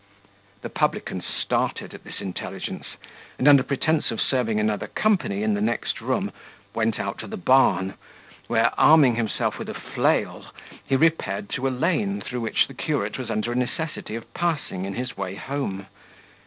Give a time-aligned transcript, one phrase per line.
[0.63, 2.87] The publican started at this intelligence,
[3.37, 6.31] and, under pretence of serving another company in the next room,
[6.73, 7.93] went out to the barn,
[8.47, 10.47] where, arming himself with a flail,
[10.87, 14.85] he repaired to a lane through which the curate was under a necessity of passing
[14.85, 15.85] in his way home.